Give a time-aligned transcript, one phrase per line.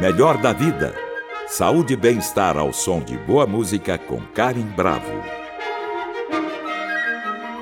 [0.00, 0.94] Melhor da vida.
[1.48, 5.10] Saúde e bem-estar ao som de boa música com Karen Bravo.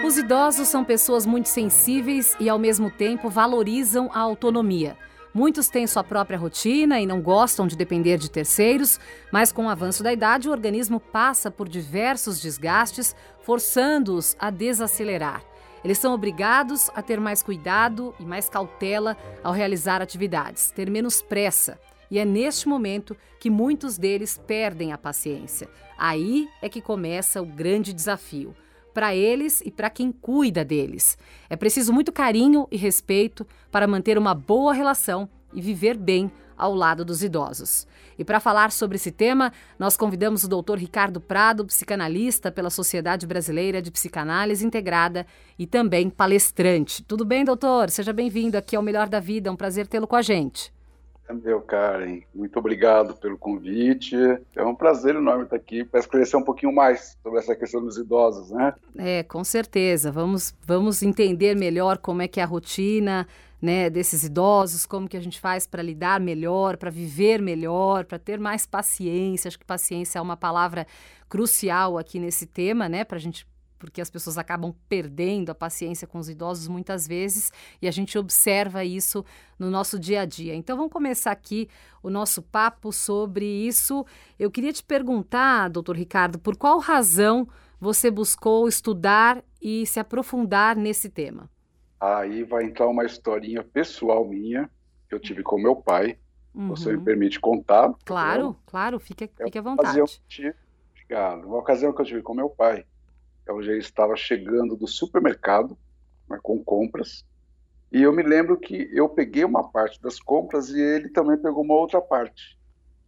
[0.05, 4.99] Os idosos são pessoas muito sensíveis e, ao mesmo tempo, valorizam a autonomia.
[5.32, 9.00] Muitos têm sua própria rotina e não gostam de depender de terceiros,
[9.32, 15.43] mas com o avanço da idade, o organismo passa por diversos desgastes, forçando-os a desacelerar.
[15.82, 21.23] Eles são obrigados a ter mais cuidado e mais cautela ao realizar atividades, ter menos
[21.23, 21.79] pressa.
[22.11, 25.69] E é neste momento que muitos deles perdem a paciência.
[25.99, 28.55] Aí é que começa o grande desafio
[28.93, 31.19] para eles e para quem cuida deles.
[31.51, 36.75] É preciso muito carinho e respeito para manter uma boa relação e viver bem ao
[36.75, 37.87] lado dos idosos.
[38.19, 40.77] E para falar sobre esse tema, nós convidamos o Dr.
[40.79, 45.27] Ricardo Prado, psicanalista pela Sociedade Brasileira de Psicanálise Integrada
[45.59, 47.03] e também palestrante.
[47.03, 47.91] Tudo bem, doutor?
[47.91, 49.51] Seja bem-vindo aqui ao Melhor da Vida.
[49.51, 50.75] É um prazer tê-lo com a gente.
[51.34, 54.17] Meu Karen, muito obrigado pelo convite.
[54.55, 57.98] É um prazer enorme estar aqui para esclarecer um pouquinho mais sobre essa questão dos
[57.98, 58.75] idosos, né?
[58.97, 60.12] É, com certeza.
[60.12, 63.27] Vamos, vamos entender melhor como é que é a rotina
[63.61, 68.19] né, desses idosos, como que a gente faz para lidar melhor, para viver melhor, para
[68.19, 69.48] ter mais paciência.
[69.48, 70.86] Acho que paciência é uma palavra
[71.29, 73.47] crucial aqui nesse tema, né, para a gente
[73.79, 78.19] porque as pessoas acabam perdendo a paciência com os idosos muitas vezes e a gente
[78.19, 79.25] observa isso
[79.59, 80.55] no nosso dia a dia.
[80.55, 81.69] Então vamos começar aqui
[82.03, 84.05] o nosso papo sobre isso.
[84.39, 87.49] Eu queria te perguntar, doutor Ricardo, por qual razão
[87.81, 91.51] você buscou estudar e se aprofundar nesse tema?
[92.01, 94.71] Aí vai entrar uma historinha pessoal minha
[95.09, 96.19] que eu tive com meu pai.
[96.55, 96.69] Uhum.
[96.69, 97.93] Você me permite contar?
[98.05, 100.01] Claro, claro, fique, fique à vontade.
[101.07, 101.47] Obrigado.
[101.47, 102.85] Uma ocasião que eu tive com meu pai
[103.48, 105.77] onde ele estava chegando do supermercado
[106.28, 107.25] né, com compras.
[107.92, 111.62] E eu me lembro que eu peguei uma parte das compras e ele também pegou
[111.62, 112.58] uma outra parte.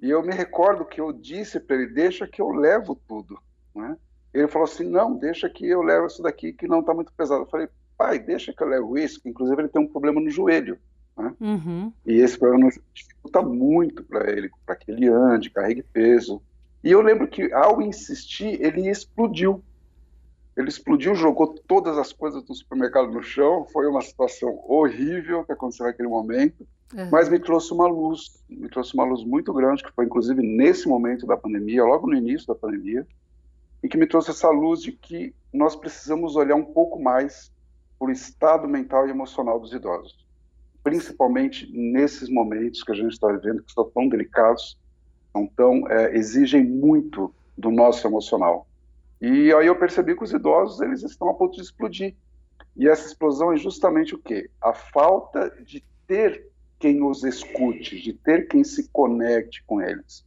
[0.01, 3.39] E eu me recordo que eu disse para ele: deixa que eu levo tudo.
[3.75, 3.97] Né?
[4.33, 7.43] Ele falou assim: não, deixa que eu levo isso daqui que não está muito pesado.
[7.43, 9.21] Eu falei: pai, deixa que eu levo isso.
[9.21, 10.79] Que, inclusive, ele tem um problema no joelho.
[11.17, 11.35] Né?
[11.41, 11.93] Uhum.
[12.07, 16.41] E esse problema dificulta muito para ele, para que ele ande, carregue peso.
[16.83, 19.63] E eu lembro que, ao insistir, ele explodiu.
[20.59, 23.65] Ele explodiu, jogou todas as coisas do supermercado no chão.
[23.73, 27.09] Foi uma situação horrível que aconteceu naquele momento, uhum.
[27.13, 30.89] mas me trouxe uma luz, me trouxe uma luz muito grande, que foi inclusive nesse
[30.89, 33.07] momento da pandemia, logo no início da pandemia,
[33.85, 37.53] e que me trouxe essa luz de que nós precisamos olhar um pouco mais
[37.97, 40.27] para o estado mental e emocional dos idosos,
[40.83, 44.77] principalmente nesses momentos que a gente está vivendo, que são tão delicados,
[45.33, 48.68] são tão é, exigem muito do nosso emocional.
[49.21, 52.15] E aí eu percebi que os idosos eles estão a ponto de explodir.
[52.77, 54.49] E essa explosão é justamente o quê?
[54.61, 56.47] A falta de ter
[56.79, 60.25] quem os escute, de ter quem se conecte com eles.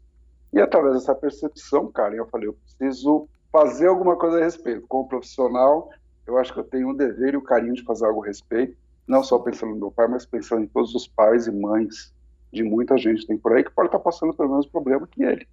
[0.51, 4.85] E através dessa percepção, cara, eu falei, eu preciso fazer alguma coisa a respeito.
[4.87, 5.89] Como profissional,
[6.27, 8.75] eu acho que eu tenho o dever e o carinho de fazer algo a respeito,
[9.07, 12.13] não só pensando no meu pai, mas pensando em todos os pais e mães
[12.51, 15.47] de muita gente tem por aí que pode estar passando pelo mesmo problema que ele.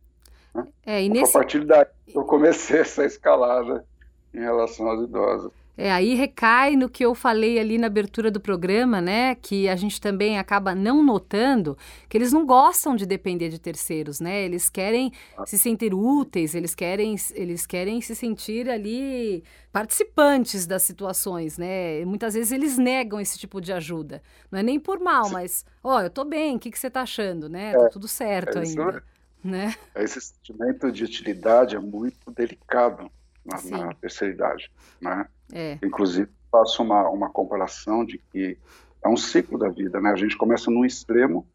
[0.54, 0.66] Né?
[0.84, 1.36] É, e nesse...
[1.36, 3.84] A partir daí eu comecei essa escalada
[4.32, 5.53] em relação aos idosos.
[5.81, 9.36] É, aí recai no que eu falei ali na abertura do programa, né?
[9.36, 11.78] Que a gente também acaba não notando
[12.09, 14.42] que eles não gostam de depender de terceiros, né?
[14.42, 15.47] Eles querem ah.
[15.47, 22.04] se sentir úteis, eles querem, eles querem se sentir ali participantes das situações, né?
[22.04, 24.20] Muitas vezes eles negam esse tipo de ajuda.
[24.50, 26.91] Não é nem por mal, mas, ó, oh, eu tô bem, o que, que você
[26.91, 27.70] tá achando, né?
[27.70, 29.04] Tá é, tá tudo certo é ainda.
[29.43, 29.75] Né?
[29.94, 33.10] Esse sentimento de utilidade é muito delicado
[33.44, 34.71] na, na terceira idade.
[35.00, 35.26] Né?
[35.53, 35.78] É.
[35.82, 38.59] Inclusive, faço uma, uma comparação de que
[39.03, 40.00] é um ciclo da vida.
[40.00, 40.10] Né?
[40.10, 41.47] A gente começa num extremo,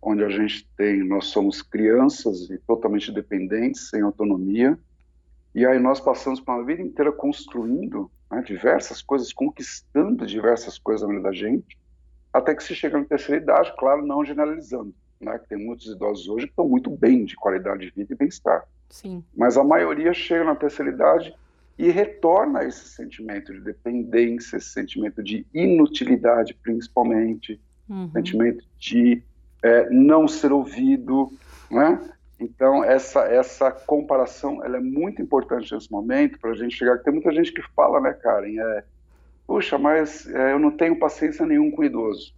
[0.00, 4.78] onde a gente tem, nós somos crianças e totalmente dependentes, sem autonomia,
[5.54, 11.14] e aí nós passamos uma vida inteira construindo né, diversas coisas, conquistando diversas coisas na
[11.14, 11.78] vida da gente,
[12.32, 16.28] até que se chega na terceira idade, claro, não generalizando né, que tem muitos idosos
[16.28, 18.66] hoje que estão muito bem de qualidade de vida e bem-estar.
[18.88, 19.24] Sim.
[19.36, 21.34] Mas a maioria chega na terceira idade
[21.78, 28.10] e retorna esse sentimento de dependência, esse sentimento de inutilidade, principalmente, uhum.
[28.12, 29.22] sentimento de
[29.62, 31.32] é, não ser ouvido,
[31.70, 32.00] né?
[32.38, 36.98] Então essa essa comparação ela é muito importante nesse momento para a gente chegar.
[36.98, 38.58] Tem muita gente que fala, né, Karen?
[38.58, 38.84] É,
[39.46, 42.34] Puxa, mas é, eu não tenho paciência nenhum com idoso.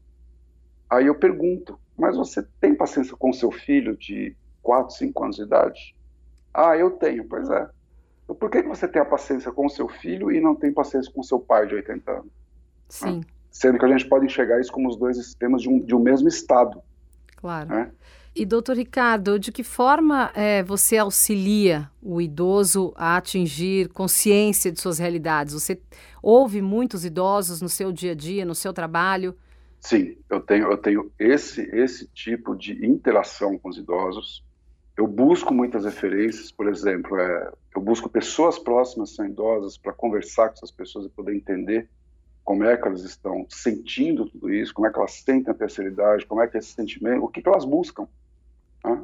[0.90, 5.42] Aí eu pergunto, mas você tem paciência com seu filho de 4, 5 anos de
[5.42, 5.96] idade?
[6.54, 7.68] Ah, eu tenho, pois é.
[8.24, 11.10] Então, por que, você tem a paciência com o seu filho e não tem paciência
[11.12, 12.32] com seu pai de 80 anos?
[12.88, 13.22] Sim.
[13.50, 15.98] Sendo que a gente pode enxergar isso como os dois sistemas de um, de um
[15.98, 16.80] mesmo estado.
[17.36, 17.68] Claro.
[17.70, 17.90] Né?
[18.34, 24.80] E, doutor Ricardo, de que forma é, você auxilia o idoso a atingir consciência de
[24.80, 25.54] suas realidades?
[25.54, 25.80] Você
[26.22, 29.36] ouve muitos idosos no seu dia a dia, no seu trabalho?
[29.80, 34.44] Sim, eu tenho, eu tenho esse, esse tipo de interação com os idosos.
[34.96, 40.48] Eu busco muitas referências, por exemplo, é, eu busco pessoas próximas são idosas para conversar
[40.48, 41.88] com essas pessoas e poder entender
[42.42, 45.90] como é que elas estão sentindo tudo isso, como é que elas sentem a terceira
[45.90, 48.08] idade, como é que é esse sentimento, o que, que elas buscam.
[48.84, 49.02] Né?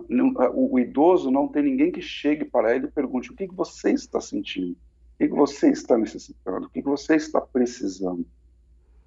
[0.55, 3.55] O, o, idoso não tem ninguém que chegue para ele e pergunte o que, que
[3.55, 8.27] você está sentindo, o que, que você está necessitando, o que, que você está precisando.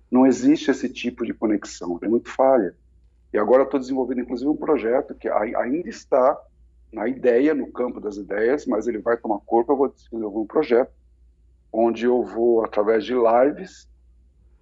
[0.09, 2.75] Não existe esse tipo de conexão, é muito falha.
[3.33, 6.39] E agora estou desenvolvendo, inclusive, um projeto que ainda está
[6.91, 9.71] na ideia, no campo das ideias, mas ele vai tomar corpo.
[9.73, 10.91] Eu vou desenvolver um projeto
[11.71, 13.87] onde eu vou, através de lives,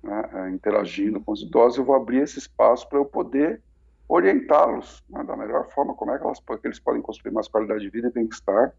[0.03, 3.61] né, é, interagindo com os idosos, eu vou abrir esse espaço para eu poder
[4.07, 7.81] orientá-los né, da melhor forma, como é que, elas, que eles podem construir mais qualidade
[7.81, 8.73] de vida e bem-estar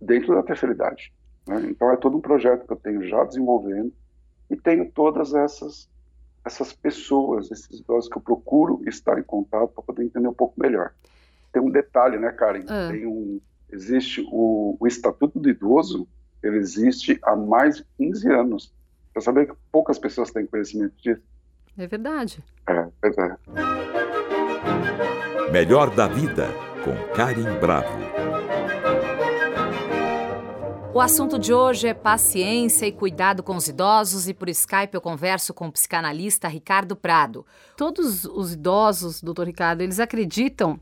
[0.00, 1.12] dentro da terceira idade.
[1.46, 1.66] Né?
[1.70, 3.92] Então é todo um projeto que eu tenho já desenvolvendo
[4.50, 5.88] e tenho todas essas
[6.44, 10.60] essas pessoas, esses idosos que eu procuro estar em contato para poder entender um pouco
[10.60, 10.92] melhor
[11.52, 12.64] tem um detalhe, né, Karen?
[12.68, 12.88] Ah.
[12.90, 13.40] Tem um,
[13.70, 16.08] existe o, o Estatuto do Idoso,
[16.42, 18.74] ele existe há mais de 15 anos.
[19.12, 21.22] Você saber que poucas pessoas têm conhecimento disso?
[21.76, 22.42] É verdade.
[22.66, 23.38] É, verdade.
[25.52, 26.48] Melhor da Vida,
[26.82, 28.21] com Karen Bravo.
[30.94, 35.00] O assunto de hoje é paciência e cuidado com os idosos e por Skype eu
[35.00, 37.46] converso com o psicanalista Ricardo Prado.
[37.78, 40.78] Todos os idosos, doutor Ricardo, eles acreditam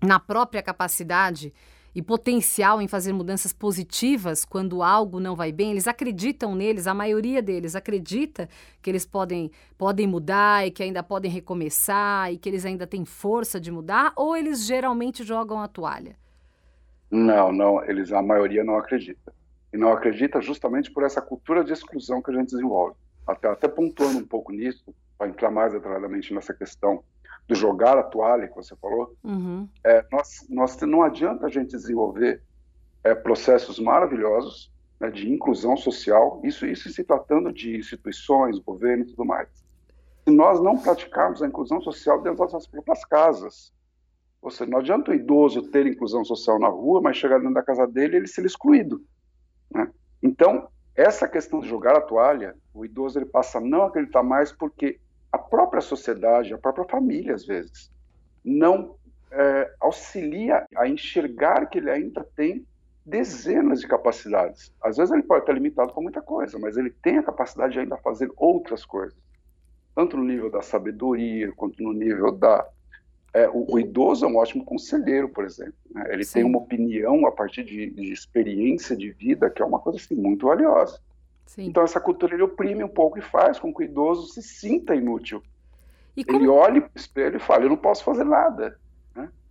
[0.00, 1.52] na própria capacidade
[1.94, 6.94] e potencial em fazer mudanças positivas quando algo não vai bem, eles acreditam neles, a
[6.94, 8.48] maioria deles acredita
[8.80, 13.04] que eles podem, podem mudar e que ainda podem recomeçar e que eles ainda têm
[13.04, 16.16] força de mudar, ou eles geralmente jogam a toalha?
[17.10, 19.38] Não, não, eles a maioria não acredita.
[19.72, 22.96] E não acredita justamente por essa cultura de exclusão que a gente desenvolve.
[23.26, 27.04] Até, até pontuando um pouco nisso, para entrar mais detalhadamente nessa questão
[27.46, 29.68] do jogar a toalha que você falou, uhum.
[29.84, 32.42] é, nós, nós não adianta a gente desenvolver
[33.04, 34.70] é, processos maravilhosos
[35.00, 39.48] né, de inclusão social, isso, isso se tratando de instituições, governo e tudo mais.
[40.24, 43.72] Se nós não praticarmos a inclusão social dentro das nossas próprias casas,
[44.42, 47.62] ou seja, não adianta o idoso ter inclusão social na rua, mas chegar dentro da
[47.62, 49.02] casa dele e ele ser excluído.
[49.72, 49.90] Né?
[50.22, 54.52] Então, essa questão de jogar a toalha, o idoso ele passa a não acreditar mais
[54.52, 55.00] porque
[55.32, 57.90] a própria sociedade, a própria família, às vezes,
[58.44, 58.96] não
[59.30, 62.66] é, auxilia a enxergar que ele ainda tem
[63.04, 64.72] dezenas de capacidades.
[64.82, 67.80] Às vezes ele pode estar limitado por muita coisa, mas ele tem a capacidade de
[67.80, 69.16] ainda fazer outras coisas,
[69.94, 72.66] tanto no nível da sabedoria quanto no nível da
[73.32, 75.74] é, o, o, idoso é um ótimo conselheiro, por exemplo.
[75.94, 76.04] Né?
[76.10, 76.32] Ele Sim.
[76.34, 80.14] tem uma opinião a partir de, de, experiência de vida que é uma coisa assim,
[80.14, 81.00] muito valiosa.
[81.46, 81.66] Sim.
[81.66, 84.94] Então essa cultura ele oprime um pouco e faz com que o idoso se sinta
[84.94, 85.42] inútil.
[86.26, 86.38] Como...
[86.38, 88.78] Ele olha para o espelho e fala: Eu não posso fazer nada.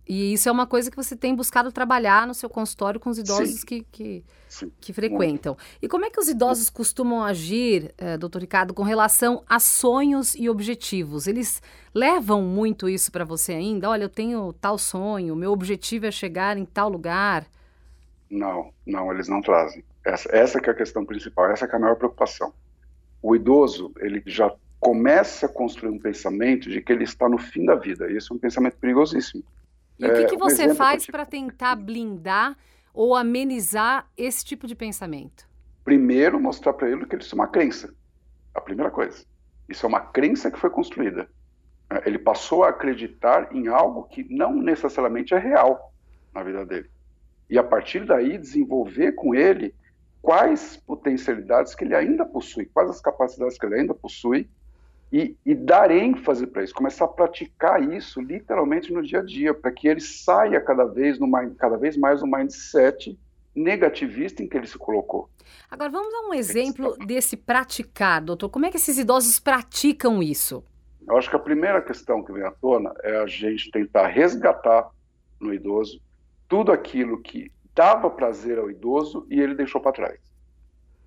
[0.08, 3.18] E isso é uma coisa que você tem buscado trabalhar no seu consultório com os
[3.18, 3.66] idosos Sim.
[3.66, 4.24] que, que,
[4.80, 5.56] que frequentam.
[5.80, 10.34] E como é que os idosos costumam agir, eh, doutor Ricardo, com relação a sonhos
[10.34, 11.28] e objetivos?
[11.28, 11.62] Eles
[11.94, 13.88] levam muito isso para você ainda?
[13.88, 17.46] Olha, eu tenho tal sonho, meu objetivo é chegar em tal lugar.
[18.28, 19.84] Não, não, eles não trazem.
[20.04, 22.52] Essa, essa que é a questão principal, essa é a maior preocupação.
[23.22, 27.66] O idoso, ele já começa a construir um pensamento de que ele está no fim
[27.66, 28.10] da vida.
[28.10, 29.44] E esse é um pensamento perigosíssimo.
[30.00, 32.56] E é, o que, que você um faz para tentar blindar
[32.94, 35.46] ou amenizar esse tipo de pensamento?
[35.84, 37.94] Primeiro, mostrar para ele que isso é uma crença.
[38.54, 39.24] A primeira coisa.
[39.68, 41.28] Isso é uma crença que foi construída.
[41.90, 45.92] É, ele passou a acreditar em algo que não necessariamente é real
[46.34, 46.90] na vida dele.
[47.48, 49.74] E a partir daí desenvolver com ele
[50.22, 54.48] quais potencialidades que ele ainda possui, quais as capacidades que ele ainda possui,
[55.12, 59.52] e, e dar ênfase para isso, começar a praticar isso literalmente no dia a dia,
[59.52, 63.18] para que ele saia cada vez, no, cada vez mais no mindset
[63.54, 65.28] negativista em que ele se colocou.
[65.68, 68.48] Agora, vamos dar um exemplo desse praticar, doutor.
[68.48, 70.64] Como é que esses idosos praticam isso?
[71.06, 74.88] Eu acho que a primeira questão que vem à tona é a gente tentar resgatar
[75.40, 76.00] no idoso
[76.48, 80.20] tudo aquilo que dava prazer ao idoso e ele deixou para trás.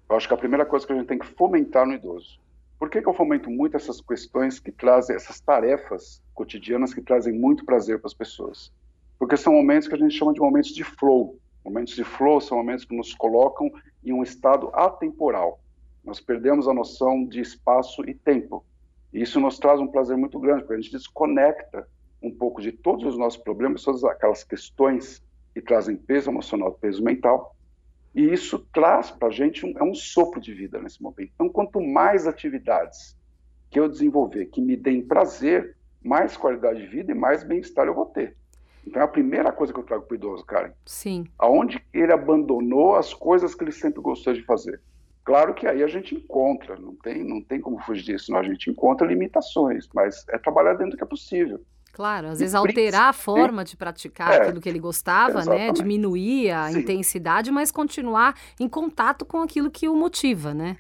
[0.10, 2.40] Eu acho que a primeira coisa que a gente tem que fomentar no idoso.
[2.84, 7.32] Por que, que eu fomento muito essas questões que trazem, essas tarefas cotidianas que trazem
[7.32, 8.74] muito prazer para as pessoas?
[9.18, 11.40] Porque são momentos que a gente chama de momentos de flow.
[11.64, 13.72] Momentos de flow são momentos que nos colocam
[14.04, 15.62] em um estado atemporal.
[16.04, 18.66] Nós perdemos a noção de espaço e tempo.
[19.14, 21.88] E isso nos traz um prazer muito grande, porque a gente desconecta
[22.22, 25.24] um pouco de todos os nossos problemas, todas aquelas questões
[25.54, 27.56] que trazem peso emocional, peso mental,
[28.14, 31.32] e isso traz para a gente um, é um sopro de vida nesse momento.
[31.34, 33.18] Então, quanto mais atividades
[33.70, 37.96] que eu desenvolver que me deem prazer, mais qualidade de vida e mais bem-estar eu
[37.96, 38.36] vou ter.
[38.86, 40.72] Então é a primeira coisa que eu trago para o idoso, Karen.
[40.86, 41.26] Sim.
[41.40, 44.82] Aonde ele abandonou as coisas que ele sempre gostou de fazer.
[45.24, 48.40] Claro que aí a gente encontra, não tem, não tem como fugir disso, não.
[48.40, 51.62] a gente encontra limitações, mas é trabalhar dentro do que é possível.
[51.94, 55.42] Claro, às vezes alterar a forma de praticar é, aquilo que ele gostava, né?
[55.42, 55.68] exatamente.
[55.68, 55.74] né?
[55.74, 56.80] Diminuir a Sim.
[56.80, 60.76] intensidade, mas continuar em contato com aquilo que o motiva, né?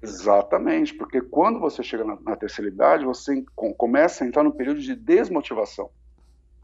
[0.00, 4.52] Exatamente, porque quando você chega na, na terceira idade, você com, começa a entrar no
[4.52, 5.90] período de desmotivação.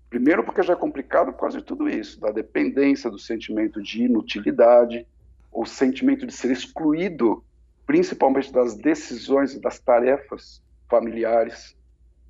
[0.08, 4.04] Primeiro porque já é complicado por causa de tudo isso, da dependência, do sentimento de
[4.04, 5.04] inutilidade,
[5.50, 7.42] o sentimento de ser excluído,
[7.84, 11.74] principalmente das decisões e das tarefas familiares,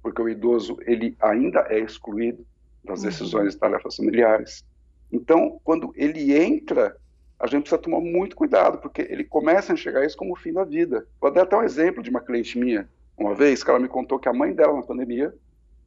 [0.02, 2.44] porque o idoso ele ainda é excluído
[2.84, 3.06] das uhum.
[3.06, 4.64] decisões e tarefas familiares.
[5.10, 6.96] Então, quando ele entra,
[7.38, 10.52] a gente precisa tomar muito cuidado, porque ele começa a enxergar isso como o fim
[10.52, 11.06] da vida.
[11.20, 14.18] Vou dar até um exemplo de uma cliente minha, uma vez, que ela me contou
[14.18, 15.34] que a mãe dela, na pandemia,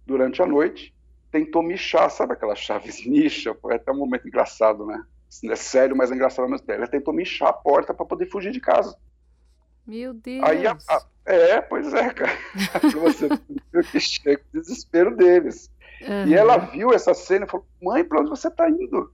[0.05, 0.93] durante a noite,
[1.31, 3.53] tentou michar, sabe aquelas chaves micha?
[3.55, 5.03] Foi até um momento engraçado, né?
[5.45, 6.79] É sério, mas é engraçado ao mesmo tempo.
[6.79, 8.95] Ela tentou michar a porta para poder fugir de casa.
[9.85, 10.43] Meu Deus!
[10.43, 12.31] Aí a, a, é, pois é, cara.
[13.01, 13.27] Você
[13.81, 15.71] viu que chega o desespero deles.
[16.01, 16.27] Uhum.
[16.27, 19.11] E ela viu essa cena e falou: Mãe, para onde você está indo?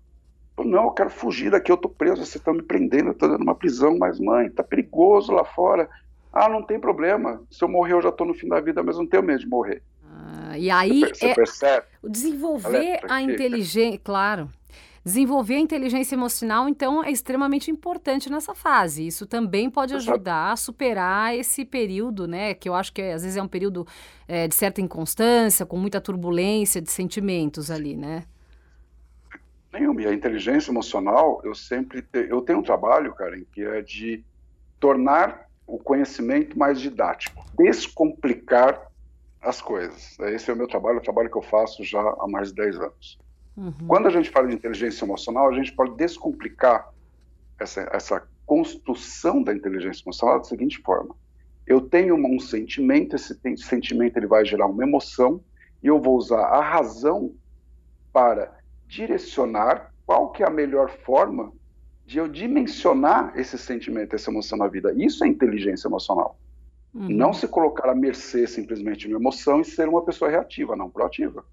[0.56, 3.28] Falou, não, eu quero fugir daqui, eu tô preso, vocês estão me prendendo, eu tô
[3.28, 5.90] dando uma prisão, mas mãe, tá perigoso lá fora.
[6.34, 7.42] Ah, não tem problema.
[7.50, 9.48] Se eu morrer, eu já tô no fim da vida, mas não tenho medo de
[9.48, 9.82] morrer.
[10.06, 11.86] Ah, e aí você, é percebe?
[12.04, 14.50] desenvolver a inteligência, claro.
[15.04, 19.08] Desenvolver a inteligência emocional, então, é extremamente importante nessa fase.
[19.08, 22.54] Isso também pode ajudar a superar esse período, né?
[22.54, 23.88] Que eu acho que às vezes é um período
[24.28, 28.26] é, de certa inconstância, com muita turbulência de sentimentos ali, né?
[29.74, 30.04] Nenhuma.
[30.04, 32.28] E a inteligência emocional, eu sempre te...
[32.30, 34.24] eu tenho um trabalho, Karen, que é de
[34.80, 38.92] tornar o conhecimento mais didático, descomplicar
[39.42, 40.20] as coisas.
[40.20, 42.80] Esse é o meu trabalho, o trabalho que eu faço já há mais de 10
[42.82, 43.20] anos.
[43.56, 43.74] Uhum.
[43.88, 46.90] Quando a gente fala de inteligência emocional, a gente pode descomplicar
[47.60, 51.16] essa, essa construção da inteligência emocional da seguinte forma:
[51.68, 55.42] eu tenho um sentimento, esse sentimento ele vai gerar uma emoção
[55.84, 57.34] e eu vou usar a razão
[58.14, 61.52] para direcionar qual que é a melhor forma
[62.06, 64.94] de eu dimensionar esse sentimento, essa emoção na vida.
[64.98, 66.38] Isso é inteligência emocional.
[66.94, 67.08] Uhum.
[67.08, 70.90] Não se colocar à mercê simplesmente de uma emoção e ser uma pessoa reativa, não
[70.90, 71.46] proativa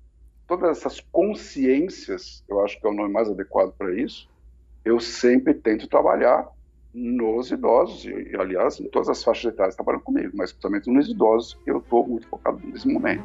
[0.49, 4.29] todas essas consciências, eu acho que é o nome mais adequado para isso,
[4.83, 6.49] eu sempre tento trabalhar
[6.93, 11.59] nos idosos, e, aliás, em todas as faixas etárias trabalham comigo, mas principalmente nos idosos,
[11.67, 13.23] eu estou muito focado nesse momento.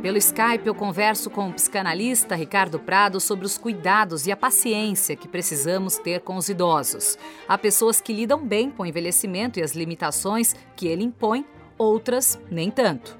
[0.00, 5.16] Pelo Skype, eu converso com o psicanalista Ricardo Prado sobre os cuidados e a paciência
[5.16, 7.18] que precisamos ter com os idosos.
[7.48, 11.44] Há pessoas que lidam bem com o envelhecimento e as limitações que ele impõe,
[11.76, 13.18] outras nem tanto.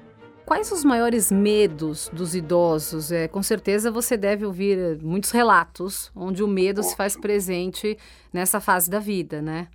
[0.49, 3.11] Quais os maiores medos dos idosos?
[3.11, 7.95] É, com certeza você deve ouvir eh, muitos relatos onde o medo se faz presente
[8.33, 9.67] nessa fase da vida, né?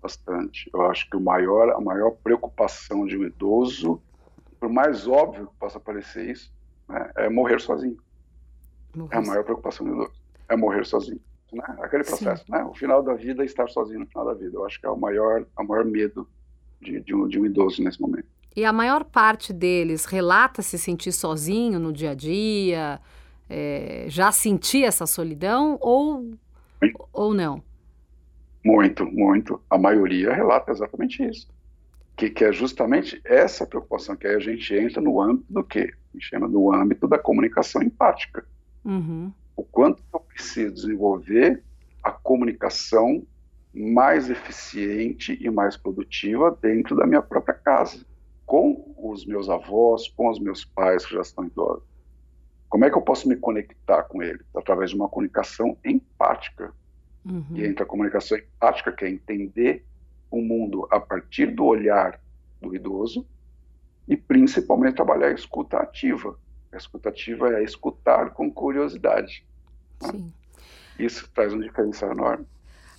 [0.00, 0.70] Bastante.
[0.72, 4.00] Eu acho que o maior, a maior preocupação de um idoso,
[4.60, 6.52] por mais óbvio que possa parecer isso,
[6.88, 7.98] né, é morrer sozinho.
[8.94, 9.16] Morrer.
[9.16, 10.12] É a maior preocupação do idoso.
[10.48, 11.20] É morrer sozinho.
[11.52, 11.64] Né?
[11.80, 12.52] Aquele processo, Sim.
[12.52, 12.62] né?
[12.62, 14.56] O final da vida é estar sozinho no final da vida.
[14.56, 16.28] Eu acho que é o maior, o maior medo
[16.80, 18.28] de, de, um, de um idoso nesse momento.
[18.56, 23.00] E a maior parte deles relata se sentir sozinho no dia a dia,
[23.50, 26.34] é, já sentir essa solidão ou,
[27.12, 27.60] ou não?
[28.64, 29.60] Muito, muito.
[29.68, 31.48] A maioria relata exatamente isso.
[32.16, 35.92] Que, que é justamente essa preocupação, que aí a gente entra no âmbito do quê?
[35.92, 38.46] A gente chama no âmbito da comunicação empática.
[38.84, 39.32] Uhum.
[39.56, 41.60] O quanto eu preciso desenvolver
[42.04, 43.26] a comunicação
[43.74, 48.06] mais eficiente e mais produtiva dentro da minha própria casa
[48.54, 51.82] com os meus avós, com os meus pais que já estão idosos.
[52.68, 54.46] Como é que eu posso me conectar com eles?
[54.54, 56.72] Através de uma comunicação empática.
[57.24, 57.44] Uhum.
[57.52, 59.84] E entre a comunicação empática, que é entender
[60.30, 62.20] o mundo a partir do olhar
[62.60, 63.26] do idoso,
[64.06, 66.38] e principalmente trabalhar a escuta ativa.
[66.72, 69.44] A escuta ativa é escutar com curiosidade.
[70.00, 70.30] Né?
[70.96, 72.46] Isso traz um diferencial enorme.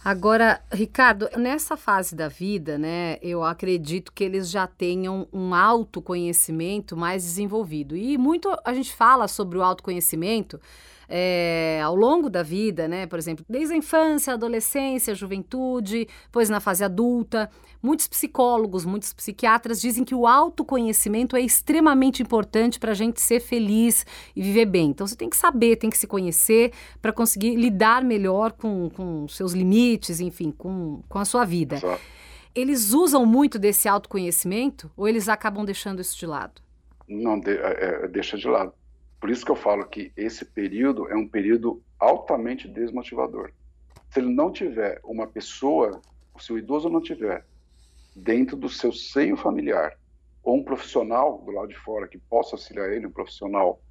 [0.06, 6.96] Agora, Ricardo, nessa fase da vida, né, eu acredito que eles já tenham um autoconhecimento
[6.96, 7.98] mais desenvolvido.
[7.98, 10.62] E muito a gente fala sobre o autoconhecimento
[11.08, 13.06] é, ao longo da vida, né?
[13.06, 17.50] Por exemplo, desde a infância, adolescência, juventude, depois na fase adulta.
[17.82, 23.40] Muitos psicólogos, muitos psiquiatras dizem que o autoconhecimento é extremamente importante para a gente ser
[23.40, 24.90] feliz e viver bem.
[24.90, 26.72] Então você tem que saber, tem que se conhecer
[27.02, 31.80] para conseguir lidar melhor com, com seus limites, enfim, com, com a sua vida.
[32.56, 36.62] Eles usam muito desse autoconhecimento ou eles acabam deixando isso de lado?
[37.08, 38.74] Não, de, é, é deixa de lado.
[39.26, 43.52] Por isso que eu falo que esse período é um período altamente desmotivador.
[44.12, 46.00] Se ele não tiver uma pessoa,
[46.38, 47.44] se o idoso não tiver
[48.16, 49.98] dentro do seu seio familiar
[50.44, 53.82] ou um profissional do lado de fora que possa auxiliar ele, um profissional,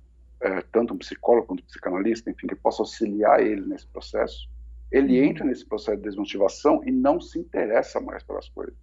[0.41, 4.49] é, tanto um psicólogo quanto um psicanalista, enfim, que possa auxiliar ele nesse processo,
[4.89, 5.27] ele uhum.
[5.27, 8.77] entra nesse processo de desmotivação e não se interessa mais pelas coisas.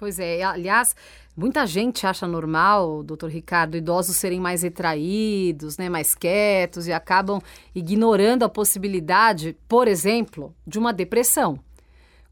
[0.00, 0.96] Pois é, aliás,
[1.36, 7.38] muita gente acha normal, doutor Ricardo, idosos serem mais retraídos, né, mais quietos e acabam
[7.74, 11.60] ignorando a possibilidade, por exemplo, de uma depressão.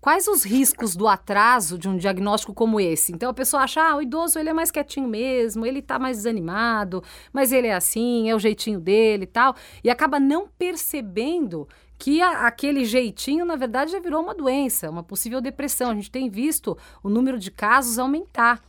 [0.01, 3.13] Quais os riscos do atraso de um diagnóstico como esse?
[3.13, 6.17] Então a pessoa acha, ah, o idoso ele é mais quietinho mesmo, ele está mais
[6.17, 11.69] desanimado, mas ele é assim, é o jeitinho dele e tal, e acaba não percebendo
[11.99, 15.91] que a, aquele jeitinho, na verdade, já virou uma doença, uma possível depressão.
[15.91, 18.63] A gente tem visto o número de casos aumentar.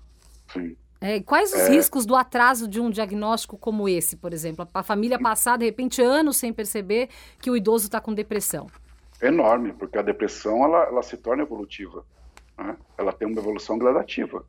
[0.51, 0.75] Sim.
[1.01, 1.69] É, quais os é...
[1.69, 4.67] riscos do atraso de um diagnóstico como esse, por exemplo?
[4.74, 7.09] A família passar, de repente, anos sem perceber
[7.39, 8.67] que o idoso está com depressão.
[9.21, 12.05] Enorme, porque a depressão ela, ela se torna evolutiva.
[12.57, 12.75] Né?
[12.98, 14.45] Ela tem uma evolução gradativa.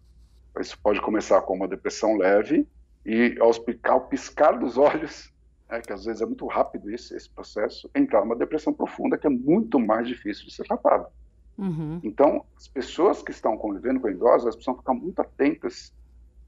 [0.58, 2.66] Isso pode começar com uma depressão leve
[3.06, 5.32] e, ao piscar, ao piscar dos olhos,
[5.70, 9.26] é, que às vezes é muito rápido esse, esse processo, entrar numa depressão profunda que
[9.26, 11.08] é muito mais difícil de ser tratada.
[11.56, 12.00] Uhum.
[12.02, 15.92] Então, as pessoas que estão convivendo com idosos, elas precisam ficar muito atentas.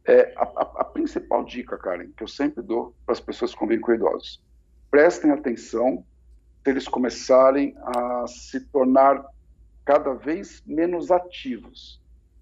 [0.05, 3.59] É, a, a, a, principal dica, Karen, que eu sempre dou para as pessoas que
[3.59, 4.43] convivem com idosos,
[4.91, 6.05] prestem atenção
[6.65, 9.25] se eles começarem a se tornar
[9.85, 12.01] cada vez menos ativos.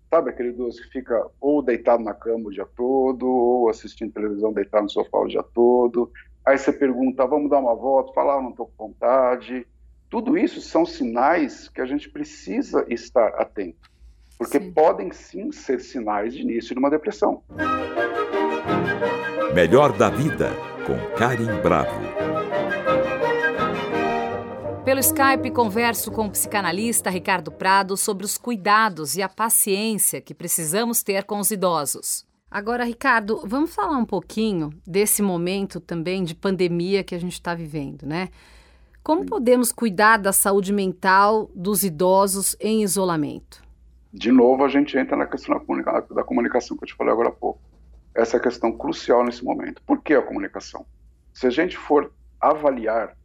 [0.09, 4.53] Sabe aquele idoso que fica ou deitado na cama o dia todo, ou assistindo televisão
[4.53, 6.11] deitado no sofá o dia todo,
[6.44, 8.12] Aí você pergunta, vamos dar uma volta?
[8.12, 9.66] Fala, ah, não estou com vontade.
[10.09, 13.88] Tudo isso são sinais que a gente precisa estar atento,
[14.37, 14.72] porque sim.
[14.72, 17.44] podem sim ser sinais de início de uma depressão.
[19.55, 20.50] Melhor da vida
[20.87, 22.00] com Karim Bravo.
[24.85, 30.35] Pelo Skype, converso com o psicanalista Ricardo Prado sobre os cuidados e a paciência que
[30.35, 32.30] precisamos ter com os idosos.
[32.51, 37.55] Agora, Ricardo, vamos falar um pouquinho desse momento também de pandemia que a gente está
[37.55, 38.29] vivendo, né?
[39.05, 43.63] Como podemos cuidar da saúde mental dos idosos em isolamento?
[44.13, 45.63] De novo, a gente entra na questão
[46.11, 47.61] da comunicação que eu te falei agora há pouco.
[48.13, 49.81] Essa é a questão crucial nesse momento.
[49.87, 50.85] Por que a comunicação?
[51.33, 53.17] Se a gente for avaliar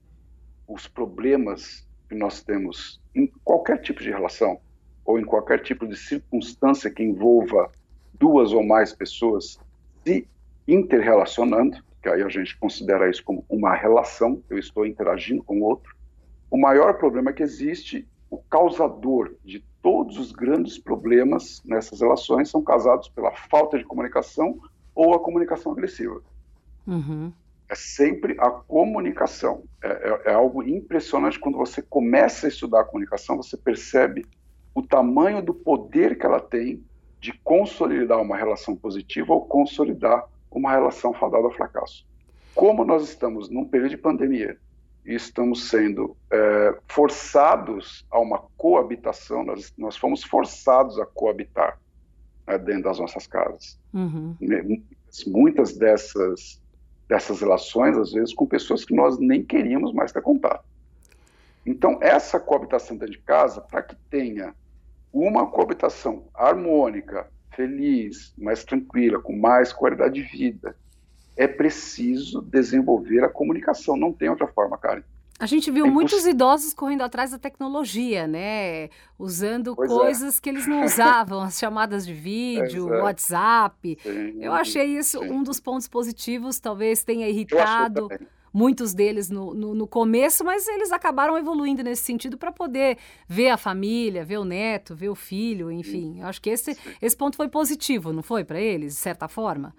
[0.67, 4.59] os problemas que nós temos em qualquer tipo de relação
[5.03, 7.71] ou em qualquer tipo de circunstância que envolva
[8.19, 9.59] duas ou mais pessoas
[10.03, 10.27] se
[10.67, 15.63] interrelacionando, que aí a gente considera isso como uma relação, eu estou interagindo com o
[15.63, 15.95] outro.
[16.49, 22.61] O maior problema que existe, o causador de todos os grandes problemas nessas relações são
[22.63, 24.59] causados pela falta de comunicação
[24.93, 26.21] ou a comunicação agressiva.
[26.87, 27.31] Uhum.
[27.67, 29.63] É sempre a comunicação.
[29.81, 34.25] É, é, é, algo impressionante quando você começa a estudar a comunicação, você percebe
[34.73, 36.83] o tamanho do poder que ela tem
[37.25, 42.05] de consolidar uma relação positiva ou consolidar uma relação fadada ao fracasso.
[42.53, 44.55] Como nós estamos num período de pandemia
[45.03, 51.79] e estamos sendo é, forçados a uma coabitação, nós, nós fomos forçados a coabitar
[52.45, 53.75] né, dentro das nossas casas.
[53.91, 54.35] Uhum.
[55.25, 56.61] Muitas dessas,
[57.09, 60.63] dessas relações, às vezes, com pessoas que nós nem queríamos mais ter contato.
[61.65, 64.53] Então, essa coabitação dentro de casa, para que tenha
[65.15, 67.25] uma coabitação harmônica,
[67.55, 70.75] feliz, mais tranquila, com mais qualidade de vida,
[71.37, 73.95] é preciso desenvolver a comunicação.
[73.95, 75.03] Não tem outra forma, Karen.
[75.37, 78.89] A gente viu é muitos idosos correndo atrás da tecnologia, né?
[79.17, 79.93] Usando pois é.
[79.93, 80.41] coisas é.
[80.41, 83.01] que eles não usavam, as chamadas de vídeo, é.
[83.01, 83.97] WhatsApp.
[84.01, 85.29] Sim, Eu achei isso sim.
[85.29, 88.09] um dos pontos positivos, talvez tenha irritado
[88.55, 93.49] muitos deles no, no, no começo, mas eles acabaram evoluindo nesse sentido para poder ver
[93.49, 96.21] a família, ver o neto, ver o filho, enfim.
[96.21, 99.75] Eu acho que esse, esse ponto foi positivo, não foi para eles, de certa forma?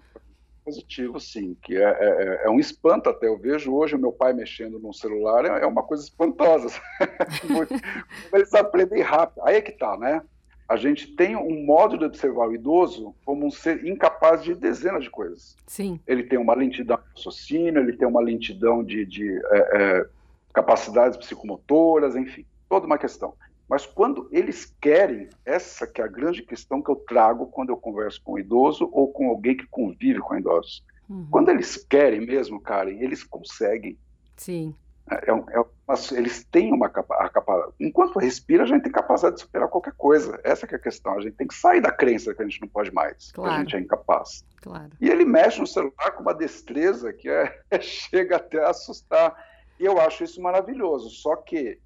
[0.62, 3.28] positivo, sim, que é, é, é, um espanto até.
[3.28, 6.68] Eu vejo hoje o meu pai mexendo no celular, é, é uma coisa espantosa.
[8.34, 9.46] Eles aprendem rápido.
[9.46, 10.20] Aí é que tá, né?
[10.68, 15.04] A gente tem um modo de observar o idoso como um ser incapaz de dezenas
[15.04, 15.56] de coisas.
[15.66, 16.00] Sim.
[16.06, 20.06] Ele tem uma lentidão de raciocínio, ele tem uma lentidão de, de é, é,
[20.52, 23.34] capacidades psicomotoras, enfim, toda uma questão.
[23.68, 27.76] Mas quando eles querem, essa que é a grande questão que eu trago quando eu
[27.76, 30.84] converso com um idoso ou com alguém que convive com idosos.
[31.08, 31.26] Uhum.
[31.30, 33.98] Quando eles querem mesmo, Karen, eles conseguem.
[34.36, 34.74] Sim.
[35.10, 37.72] É, é, é uma, eles têm uma capacidade.
[37.80, 40.40] Enquanto respira, a gente tem capacidade de superar qualquer coisa.
[40.42, 41.14] Essa é a questão.
[41.14, 43.50] A gente tem que sair da crença que a gente não pode mais, claro.
[43.50, 44.44] que a gente é incapaz.
[44.60, 44.90] Claro.
[45.00, 49.34] E ele mexe no celular com uma destreza que é, chega até a assustar.
[49.78, 51.10] E eu acho isso maravilhoso.
[51.10, 51.78] Só que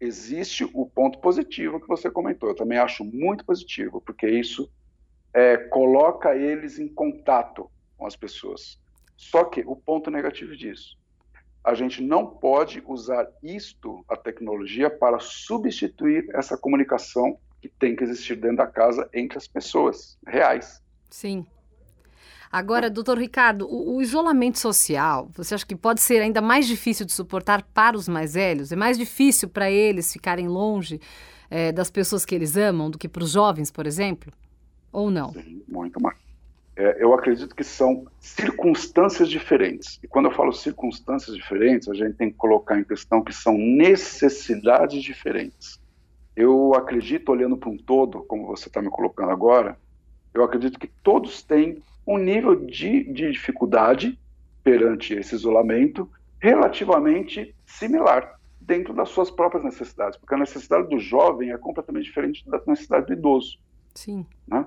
[0.00, 2.48] existe o ponto positivo que você comentou.
[2.48, 4.68] Eu também acho muito positivo, porque isso
[5.32, 8.80] é, coloca eles em contato com as pessoas.
[9.16, 10.98] Só que o ponto negativo disso,
[11.62, 18.02] a gente não pode usar isto, a tecnologia, para substituir essa comunicação que tem que
[18.02, 20.82] existir dentro da casa entre as pessoas reais.
[21.10, 21.46] Sim.
[22.50, 27.06] Agora, doutor Ricardo, o, o, isolamento social, você acha que pode ser ainda mais difícil
[27.06, 28.72] de suportar para os mais velhos?
[28.72, 31.00] É mais difícil para eles ficarem longe
[31.48, 34.32] é, das pessoas que eles amam do que para os jovens, por exemplo?
[34.90, 35.32] Ou não?
[35.32, 36.18] Sim, muito mais.
[36.80, 40.00] É, eu acredito que são circunstâncias diferentes.
[40.02, 43.52] E quando eu falo circunstâncias diferentes, a gente tem que colocar em questão que são
[43.58, 45.78] necessidades diferentes.
[46.34, 49.78] Eu acredito, olhando para um todo, como você está me colocando agora,
[50.32, 54.18] eu acredito que todos têm um nível de, de dificuldade
[54.64, 61.50] perante esse isolamento relativamente similar dentro das suas próprias necessidades, porque a necessidade do jovem
[61.50, 63.58] é completamente diferente da necessidade do idoso.
[63.94, 64.24] Sim.
[64.48, 64.64] Né?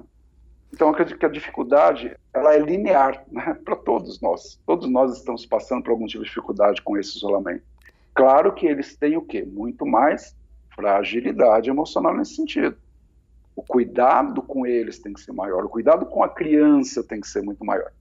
[0.73, 4.59] Então, acredito que a dificuldade ela é linear né, para todos nós.
[4.65, 7.63] Todos nós estamos passando por algum tipo de dificuldade com esse isolamento.
[8.13, 9.43] Claro que eles têm o quê?
[9.43, 10.35] Muito mais
[10.75, 12.75] fragilidade emocional nesse sentido
[13.55, 17.27] o cuidado com eles tem que ser maior, o cuidado com a criança tem que
[17.27, 17.91] ser muito maior.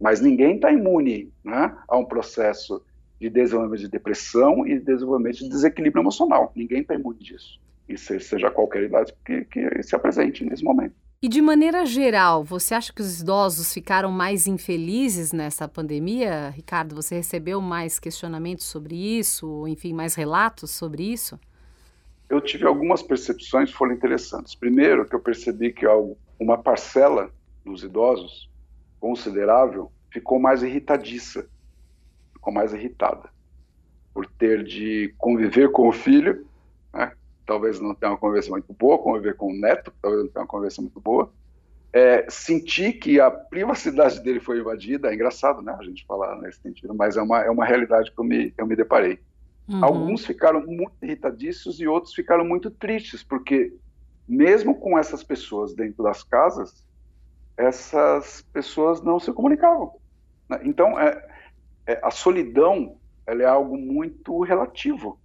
[0.00, 2.82] Mas ninguém está imune né, a um processo
[3.18, 6.52] de desenvolvimento de depressão e desenvolvimento de desequilíbrio emocional.
[6.54, 7.58] Ninguém está imune disso.
[7.88, 10.94] E seja qualquer idade que, que se apresente nesse momento.
[11.22, 16.50] E de maneira geral, você acha que os idosos ficaram mais infelizes nessa pandemia?
[16.50, 21.38] Ricardo, você recebeu mais questionamentos sobre isso, enfim, mais relatos sobre isso?
[22.28, 24.54] eu tive algumas percepções que foram interessantes.
[24.54, 25.86] Primeiro, que eu percebi que
[26.38, 27.30] uma parcela
[27.64, 28.50] dos idosos,
[28.98, 31.48] considerável, ficou mais irritadiça,
[32.32, 33.28] ficou mais irritada,
[34.12, 36.46] por ter de conviver com o filho?
[37.46, 40.48] Talvez não tenha uma conversa muito boa, conviver com o neto, talvez não tenha uma
[40.48, 41.32] conversa muito boa,
[41.92, 46.60] é, sentir que a privacidade dele foi invadida, é engraçado, né, a gente falar nesse
[46.60, 49.18] sentido, mas é uma, é uma realidade que eu me, eu me deparei.
[49.68, 49.84] Uhum.
[49.84, 53.72] Alguns ficaram muito irritadíssimos e outros ficaram muito tristes, porque
[54.28, 56.84] mesmo com essas pessoas dentro das casas,
[57.56, 59.92] essas pessoas não se comunicavam.
[60.48, 60.60] Né?
[60.64, 61.26] Então, é,
[61.86, 65.18] é, a solidão ela é algo muito relativo.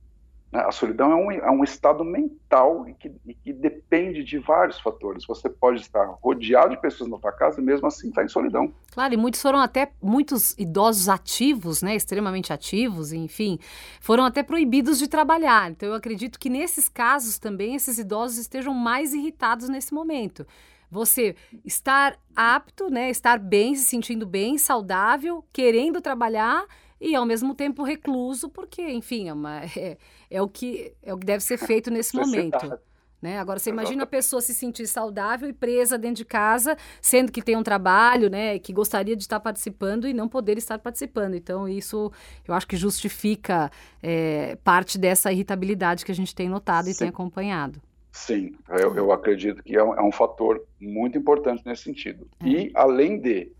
[0.51, 0.61] Né?
[0.61, 4.79] A solidão é um, é um estado mental e que, e que, depende de vários
[4.79, 5.25] fatores.
[5.25, 8.73] Você pode estar rodeado de pessoas na sua casa e mesmo assim estar em solidão.
[8.91, 13.57] Claro, e muitos foram até, muitos idosos ativos, né, extremamente ativos, enfim,
[14.01, 15.71] foram até proibidos de trabalhar.
[15.71, 20.45] Então eu acredito que nesses casos também esses idosos estejam mais irritados nesse momento
[20.91, 26.65] você estar apto, né, estar bem, se sentindo bem, saudável, querendo trabalhar
[27.01, 29.97] e ao mesmo tempo recluso, porque, enfim, é, uma, é,
[30.29, 32.79] é o, que, é o que deve ser feito nesse momento.
[33.19, 33.37] Né?
[33.37, 37.41] Agora, você imagina a pessoa se sentir saudável e presa dentro de casa, sendo que
[37.41, 41.35] tem um trabalho, né, que gostaria de estar participando e não poder estar participando.
[41.35, 42.11] Então, isso
[42.47, 46.91] eu acho que justifica é, parte dessa irritabilidade que a gente tem notado Sim.
[46.91, 47.79] e tem acompanhado.
[48.11, 52.27] Sim, eu, eu acredito que é um, é um, fator muito importante nesse sentido.
[52.43, 52.47] É.
[52.47, 53.51] E, além de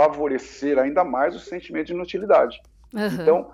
[0.00, 2.60] favorecer ainda mais o sentimento de inutilidade.
[2.94, 3.06] Uhum.
[3.06, 3.50] Então,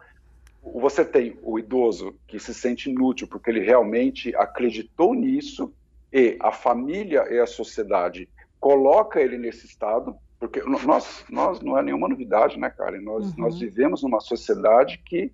[0.62, 5.72] você tem o idoso que se sente inútil porque ele realmente acreditou nisso
[6.12, 8.28] e a família e a sociedade
[8.60, 13.00] coloca ele nesse estado, porque nós, nós não é nenhuma novidade, né, Karen?
[13.00, 13.34] Nós, uhum.
[13.38, 15.32] nós vivemos numa sociedade que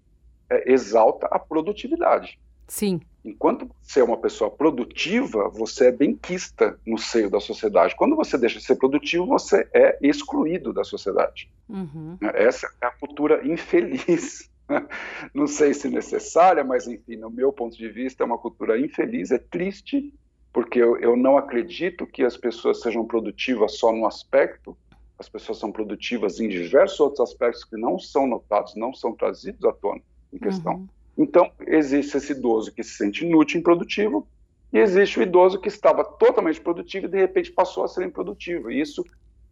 [0.50, 2.38] é, exalta a produtividade.
[2.66, 3.00] Sim.
[3.24, 7.94] Enquanto você é uma pessoa produtiva, você é benquista no seio da sociedade.
[7.96, 11.48] Quando você deixa de ser produtivo, você é excluído da sociedade.
[11.68, 12.18] Uhum.
[12.34, 14.50] Essa é a cultura infeliz.
[15.32, 19.30] Não sei se necessária, mas enfim, no meu ponto de vista, é uma cultura infeliz,
[19.30, 20.12] é triste,
[20.52, 24.76] porque eu, eu não acredito que as pessoas sejam produtivas só no aspecto
[25.22, 29.64] as pessoas são produtivas em diversos outros aspectos que não são notados, não são trazidos
[29.64, 30.00] à tona
[30.32, 30.74] em questão.
[30.74, 30.88] Uhum.
[31.16, 34.26] Então, existe esse idoso que se sente inútil, improdutivo,
[34.72, 38.70] e existe o idoso que estava totalmente produtivo e de repente passou a ser improdutivo.
[38.70, 39.04] E isso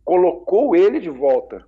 [0.05, 1.66] colocou ele de volta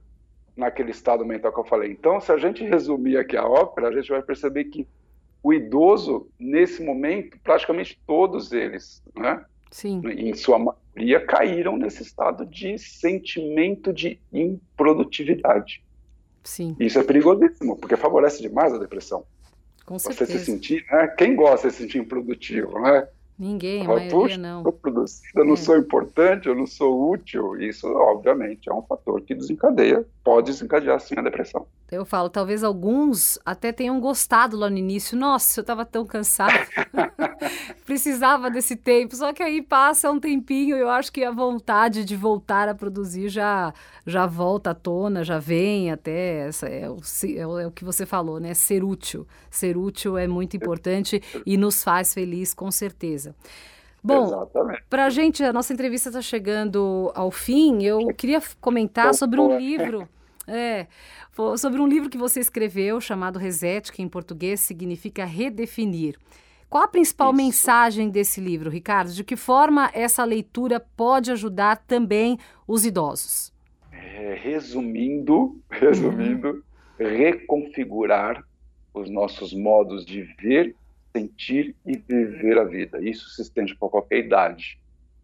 [0.56, 1.92] naquele estado mental que eu falei.
[1.92, 4.86] Então, se a gente resumir aqui a ópera, a gente vai perceber que
[5.42, 10.00] o idoso, nesse momento, praticamente todos eles, né, Sim.
[10.06, 15.82] em sua maioria, caíram nesse estado de sentimento de improdutividade.
[16.44, 16.76] Sim.
[16.78, 19.24] Isso é perigosíssimo, porque favorece demais a depressão.
[19.84, 21.08] Com Você se sentir, né?
[21.08, 23.06] Quem gosta de se sentir improdutivo, né?
[23.38, 24.58] Ninguém, a maioria não.
[24.58, 25.56] Estou produzindo, eu não é.
[25.56, 27.60] sou importante, eu não sou útil.
[27.60, 31.66] Isso, obviamente, é um fator que desencadeia, pode desencadear, sim, a depressão.
[31.90, 35.18] Eu falo, talvez alguns até tenham gostado lá no início.
[35.18, 36.66] Nossa, eu estava tão cansado.
[37.84, 39.14] Precisava desse tempo.
[39.14, 43.28] Só que aí passa um tempinho, eu acho que a vontade de voltar a produzir
[43.28, 43.74] já,
[44.06, 46.48] já volta à tona, já vem até.
[46.48, 46.96] Essa, é, o,
[47.36, 48.54] é, o, é o que você falou, né?
[48.54, 49.26] Ser útil.
[49.50, 53.34] Ser útil é muito importante e nos faz feliz, com certeza.
[54.02, 54.50] Bom,
[54.90, 57.84] para a gente, a nossa entrevista está chegando ao fim.
[57.84, 60.08] Eu queria comentar sobre um livro.
[60.44, 60.88] É,
[61.56, 66.18] sobre um livro que você escreveu chamado Reset, que em português significa redefinir.
[66.68, 67.36] Qual a principal Isso.
[67.36, 69.12] mensagem desse livro, Ricardo?
[69.12, 73.52] De que forma essa leitura pode ajudar também os idosos?
[73.92, 76.64] É, resumindo, resumindo,
[76.98, 77.06] uhum.
[77.06, 78.42] reconfigurar
[78.92, 80.74] os nossos modos de ver,
[81.14, 83.00] sentir e viver a vida.
[83.00, 84.80] Isso se estende para qualquer idade.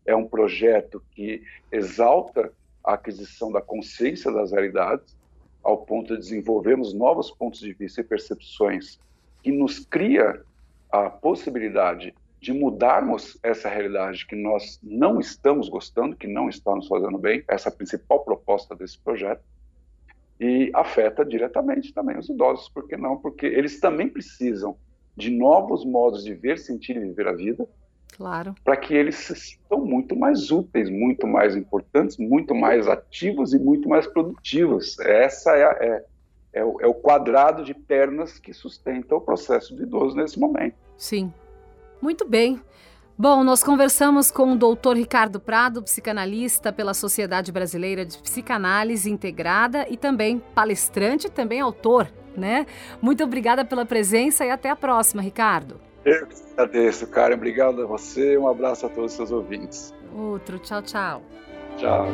[0.06, 2.52] É um projeto que exalta
[2.84, 5.16] a aquisição da consciência das realidades,
[5.62, 8.98] ao ponto de desenvolvermos novos pontos de vista e percepções
[9.42, 10.42] que nos cria
[10.90, 16.86] a possibilidade de mudarmos essa realidade que nós não estamos gostando, que não está nos
[16.86, 19.42] fazendo bem, essa é a principal proposta desse projeto,
[20.40, 23.16] e afeta diretamente também os idosos, por que não?
[23.16, 24.76] Porque eles também precisam
[25.18, 27.68] de novos modos de ver, sentir e viver a vida,
[28.18, 28.52] Claro.
[28.64, 33.58] Para que eles se sintam muito mais úteis, muito mais importantes, muito mais ativos e
[33.60, 34.98] muito mais produtivos.
[34.98, 36.04] Essa é, a, é,
[36.54, 40.74] é, o, é o quadrado de pernas que sustenta o processo do idoso nesse momento.
[40.96, 41.32] Sim.
[42.02, 42.60] Muito bem.
[43.16, 49.86] Bom, nós conversamos com o doutor Ricardo Prado, psicanalista pela Sociedade Brasileira de Psicanálise Integrada
[49.88, 52.66] e também palestrante, também autor, né?
[53.02, 55.80] Muito obrigada pela presença e até a próxima, Ricardo.
[56.04, 57.34] Eu que agradeço, Karen.
[57.34, 58.38] Obrigado a você.
[58.38, 59.92] Um abraço a todos os seus ouvintes.
[60.14, 60.58] Outro.
[60.58, 61.22] Tchau, tchau.
[61.76, 62.06] Tchau.